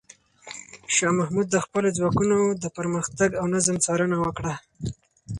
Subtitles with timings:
[0.95, 4.53] شاه محمود د خپلو ځواکونو د پرمختګ او نظم څارنه وکړه.